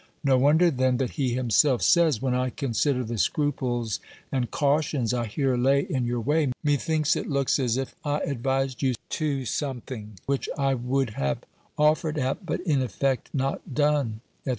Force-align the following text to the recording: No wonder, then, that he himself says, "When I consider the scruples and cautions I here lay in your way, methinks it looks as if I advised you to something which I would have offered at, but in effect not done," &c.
No 0.23 0.35
wonder, 0.35 0.71
then, 0.71 0.97
that 0.97 1.11
he 1.11 1.35
himself 1.35 1.83
says, 1.83 2.19
"When 2.23 2.33
I 2.33 2.49
consider 2.49 3.03
the 3.03 3.19
scruples 3.19 3.99
and 4.31 4.49
cautions 4.49 5.13
I 5.13 5.27
here 5.27 5.55
lay 5.55 5.81
in 5.81 6.05
your 6.05 6.19
way, 6.19 6.51
methinks 6.63 7.15
it 7.15 7.29
looks 7.29 7.59
as 7.59 7.77
if 7.77 7.93
I 8.03 8.17
advised 8.21 8.81
you 8.81 8.95
to 9.09 9.45
something 9.45 10.13
which 10.25 10.49
I 10.57 10.73
would 10.73 11.11
have 11.11 11.43
offered 11.77 12.17
at, 12.17 12.47
but 12.47 12.61
in 12.61 12.81
effect 12.81 13.29
not 13.31 13.75
done," 13.75 14.21
&c. 14.43 14.49